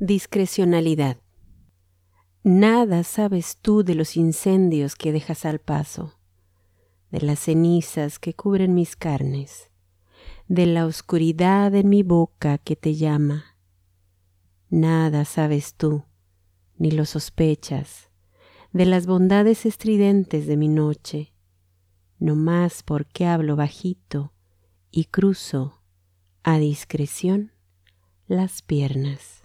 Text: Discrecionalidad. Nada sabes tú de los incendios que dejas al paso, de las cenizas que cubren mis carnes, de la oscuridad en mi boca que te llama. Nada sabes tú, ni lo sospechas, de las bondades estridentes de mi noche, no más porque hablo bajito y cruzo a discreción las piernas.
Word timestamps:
Discrecionalidad. 0.00 1.18
Nada 2.42 3.04
sabes 3.04 3.58
tú 3.58 3.84
de 3.84 3.94
los 3.94 4.16
incendios 4.16 4.96
que 4.96 5.12
dejas 5.12 5.44
al 5.44 5.60
paso, 5.60 6.18
de 7.12 7.20
las 7.20 7.38
cenizas 7.38 8.18
que 8.18 8.34
cubren 8.34 8.74
mis 8.74 8.96
carnes, 8.96 9.70
de 10.48 10.66
la 10.66 10.86
oscuridad 10.86 11.72
en 11.76 11.90
mi 11.90 12.02
boca 12.02 12.58
que 12.58 12.74
te 12.74 12.96
llama. 12.96 13.56
Nada 14.68 15.24
sabes 15.24 15.74
tú, 15.74 16.02
ni 16.76 16.90
lo 16.90 17.04
sospechas, 17.04 18.10
de 18.72 18.86
las 18.86 19.06
bondades 19.06 19.64
estridentes 19.64 20.48
de 20.48 20.56
mi 20.56 20.66
noche, 20.66 21.32
no 22.18 22.34
más 22.34 22.82
porque 22.82 23.26
hablo 23.26 23.54
bajito 23.54 24.32
y 24.90 25.04
cruzo 25.04 25.84
a 26.42 26.58
discreción 26.58 27.52
las 28.26 28.60
piernas. 28.60 29.43